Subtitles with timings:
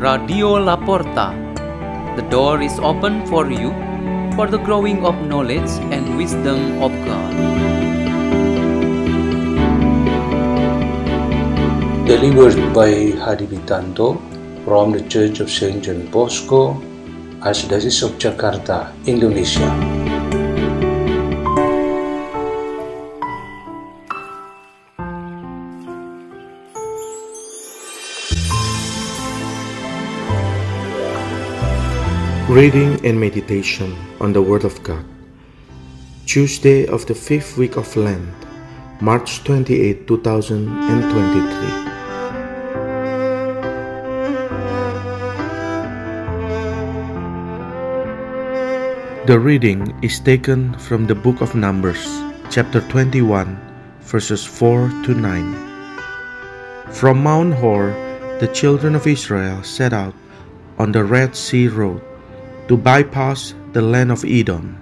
[0.00, 1.26] Radio La Porta.
[2.16, 3.68] The door is open for you
[4.34, 7.34] for the growing of knowledge and wisdom of God.
[12.06, 14.16] Delivered by Hadi Bitanto
[14.64, 15.84] from the Church of St.
[15.84, 16.80] John Bosco,
[17.40, 20.09] Archdiocese of Jakarta, Indonesia.
[32.50, 35.04] Reading and meditation on the Word of God.
[36.26, 38.34] Tuesday of the fifth week of Lent,
[39.00, 41.46] March 28, 2023.
[49.30, 52.02] The reading is taken from the book of Numbers,
[52.50, 53.54] chapter 21,
[54.00, 55.54] verses 4 to 9.
[56.90, 57.94] From Mount Hor,
[58.40, 60.14] the children of Israel set out
[60.80, 62.02] on the Red Sea Road
[62.70, 64.78] to bypass the land of Edom.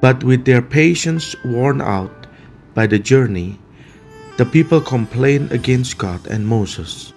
[0.00, 2.26] But with their patience worn out
[2.74, 3.56] by the journey,
[4.36, 7.14] the people complained against God and Moses.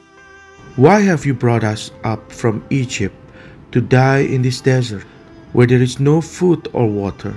[0.75, 3.15] Why have you brought us up from Egypt
[3.71, 5.01] to die in this desert
[5.53, 7.33] where there is no food or water?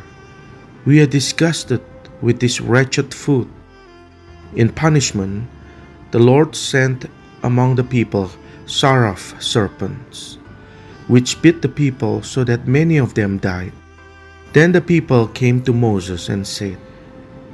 [0.84, 1.80] We are disgusted
[2.20, 3.48] with this wretched food.
[4.54, 5.48] In punishment,
[6.10, 7.06] the Lord sent
[7.42, 8.28] among the people
[8.66, 10.36] saraph serpents
[11.08, 13.72] which bit the people so that many of them died.
[14.52, 16.78] Then the people came to Moses and said,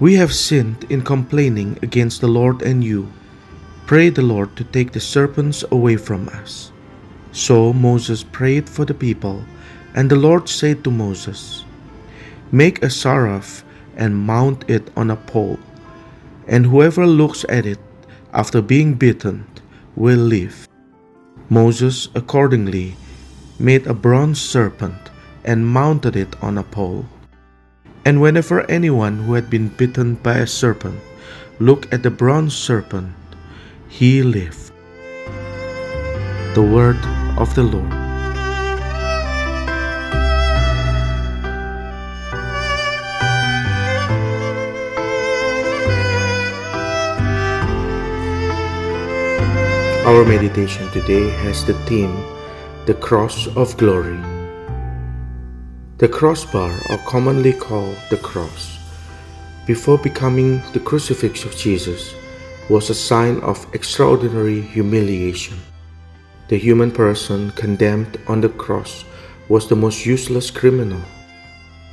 [0.01, 3.13] We have sinned in complaining against the Lord and you.
[3.87, 6.73] Pray the Lord to take the serpents away from us.
[7.33, 9.45] So Moses prayed for the people,
[9.95, 11.65] and the Lord said to Moses,
[12.53, 13.65] Make a saraph
[13.97, 15.59] and mount it on a pole,
[16.47, 17.81] and whoever looks at it
[18.33, 19.47] after being bitten
[19.97, 20.69] will live.
[21.49, 22.97] Moses accordingly
[23.63, 25.11] made a bronze serpent
[25.45, 27.07] and mounted it on a pole.
[28.05, 31.01] And whenever anyone who had been bitten by a serpent
[31.61, 33.15] looked at the bronze serpent,
[33.89, 34.73] he lived.
[36.55, 36.99] The word
[37.39, 37.93] of the Lord.
[50.03, 52.32] Our meditation today has the theme
[52.85, 54.19] the Cross of Glory.
[55.99, 58.77] The crossbar, or commonly called the cross,
[59.69, 62.13] before becoming the crucifix of Jesus,
[62.69, 65.57] was a sign of extraordinary humiliation.
[66.49, 69.05] The human person condemned on the cross
[69.49, 71.03] was the most useless criminal.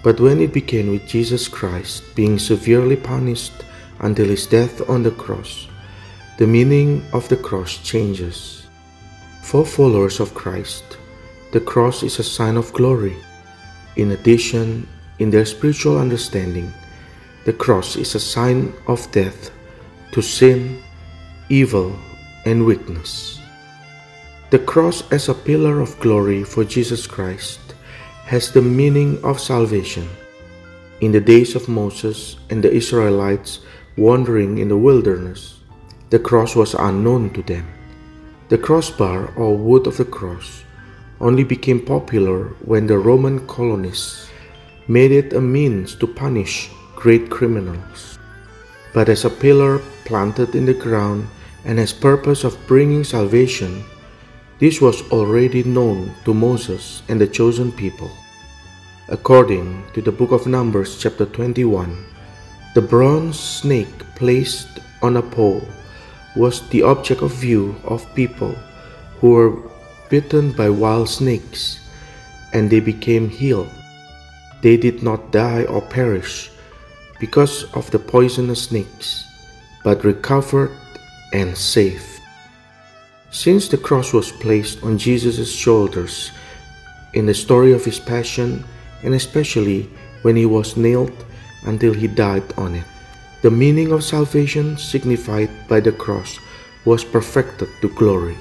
[0.02, 3.64] But when it began with Jesus Christ being severely punished
[4.00, 5.68] until his death on the cross,
[6.40, 8.59] the meaning of the cross changes.
[9.50, 11.00] For followers of Christ,
[11.50, 13.18] the cross is a sign of glory.
[13.96, 14.88] In addition,
[15.18, 16.72] in their spiritual understanding,
[17.46, 19.50] the cross is a sign of death
[20.12, 20.78] to sin,
[21.50, 21.98] evil,
[22.46, 23.42] and weakness.
[24.52, 27.74] The cross as a pillar of glory for Jesus Christ
[28.30, 30.08] has the meaning of salvation.
[31.02, 33.62] In the days of Moses and the Israelites
[33.98, 35.58] wandering in the wilderness,
[36.12, 37.66] the cross was unknown to them.
[38.50, 40.64] The crossbar or wood of the cross
[41.22, 44.28] only became popular when the Roman colonists
[44.88, 48.18] made it a means to punish great criminals.
[48.92, 51.28] But as a pillar planted in the ground
[51.64, 53.86] and as purpose of bringing salvation,
[54.58, 58.09] this was already known to Moses and the chosen people.
[59.09, 61.94] According to the book of Numbers chapter 21,
[62.74, 65.62] the bronze snake placed on a pole
[66.35, 68.56] was the object of view of people
[69.19, 69.57] who were
[70.09, 71.79] bitten by wild snakes,
[72.53, 73.69] and they became healed.
[74.62, 76.51] They did not die or perish
[77.19, 79.25] because of the poisonous snakes,
[79.84, 80.72] but recovered
[81.34, 82.05] and saved.
[83.32, 86.32] Since the cross was placed on Jesus' shoulders
[87.14, 88.66] in the story of his passion,
[89.03, 89.90] and especially
[90.23, 91.25] when he was nailed
[91.66, 92.85] until he died on it,
[93.41, 96.40] the meaning of salvation signified by the cross
[96.86, 98.38] was perfected to glory.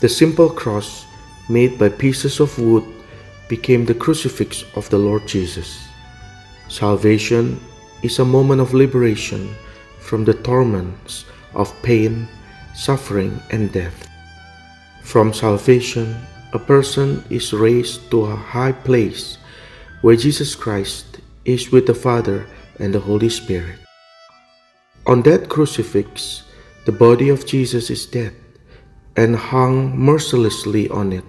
[0.00, 1.06] The simple cross,
[1.48, 2.84] made by pieces of wood,
[3.48, 5.88] became the crucifix of the Lord Jesus.
[6.68, 7.60] Salvation
[8.02, 9.54] is a moment of liberation
[10.00, 11.24] from the torments
[11.54, 12.28] of pain,
[12.74, 14.08] suffering, and death.
[15.02, 16.16] From salvation,
[16.52, 19.38] a person is raised to a high place
[20.02, 22.46] where Jesus Christ is with the Father
[22.78, 23.78] and the Holy Spirit.
[25.06, 26.42] On that crucifix,
[26.84, 28.34] the body of Jesus is dead,
[29.16, 31.24] and hung mercilessly on it.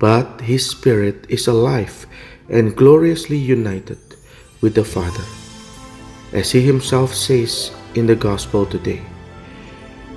[0.00, 2.06] But his spirit is alive
[2.48, 4.00] and gloriously united
[4.60, 5.24] with the Father.
[6.32, 9.02] As he himself says in the Gospel today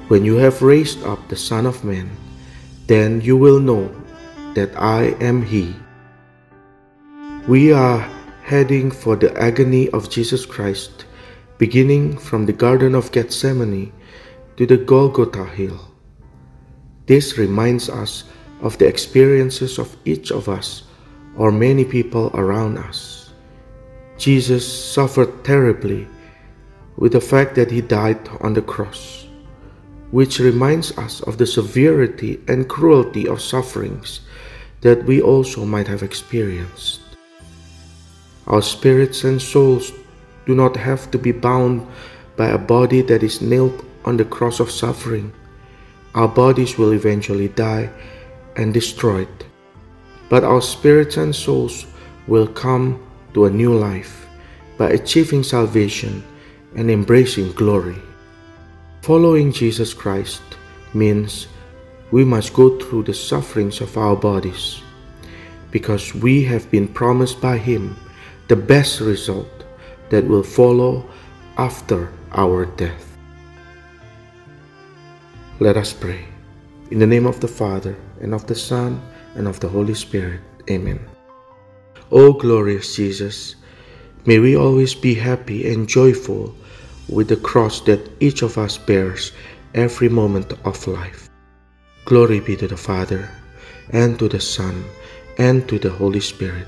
[0.07, 2.09] When you have raised up the Son of Man,
[2.87, 3.91] then you will know
[4.55, 5.75] that I am He.
[7.47, 8.01] We are
[8.47, 11.03] heading for the agony of Jesus Christ,
[11.57, 13.91] beginning from the Garden of Gethsemane
[14.55, 15.77] to the Golgotha Hill.
[17.07, 18.23] This reminds us
[18.61, 20.83] of the experiences of each of us
[21.35, 23.33] or many people around us.
[24.17, 26.07] Jesus suffered terribly
[26.95, 29.27] with the fact that he died on the cross,
[30.11, 34.21] which reminds us of the severity and cruelty of sufferings
[34.79, 37.01] that we also might have experienced.
[38.47, 39.91] Our spirits and souls
[40.45, 41.85] do not have to be bound
[42.37, 45.33] by a body that is nailed on the cross of suffering.
[46.15, 47.89] Our bodies will eventually die
[48.55, 49.27] and destroyed,
[50.29, 51.85] but our spirits and souls
[52.27, 53.03] will come
[53.33, 54.25] to a new life
[54.77, 56.23] by achieving salvation
[56.75, 57.97] and embracing glory.
[59.01, 60.41] Following Jesus Christ
[60.93, 61.47] means
[62.11, 64.81] we must go through the sufferings of our bodies
[65.71, 67.97] because we have been promised by Him
[68.47, 69.65] the best result
[70.09, 71.05] that will follow
[71.57, 73.17] after our death.
[75.59, 76.25] Let us pray.
[76.91, 79.01] In the name of the Father, and of the Son,
[79.35, 80.39] and of the Holy Spirit.
[80.69, 80.99] Amen.
[82.11, 83.55] O glorious Jesus,
[84.25, 86.55] may we always be happy and joyful
[87.09, 89.33] with the cross that each of us bears
[89.73, 91.29] every moment of life.
[92.05, 93.29] Glory be to the Father,
[93.89, 94.85] and to the Son,
[95.37, 96.67] and to the Holy Spirit,